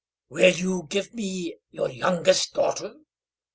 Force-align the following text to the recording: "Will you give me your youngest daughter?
"Will 0.29 0.55
you 0.55 0.87
give 0.89 1.13
me 1.13 1.57
your 1.69 1.91
youngest 1.91 2.55
daughter? 2.55 2.95